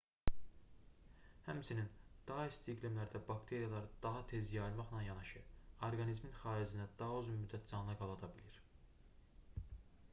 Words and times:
həmçinin 1.47 1.89
daha 2.29 2.45
isti 2.53 2.71
iqlimlərdə 2.75 3.19
bakteriyalar 3.27 3.85
daha 4.05 4.23
tez 4.31 4.53
yayılmaqla 4.55 5.01
yanaşı 5.07 5.43
orqanizmin 5.89 6.33
xaricində 6.39 6.87
daha 7.03 7.19
uzun 7.19 7.37
müddət 7.43 7.69
canlı 7.73 7.95
qala 8.01 8.17
da 8.25 8.31
bilir 8.39 8.57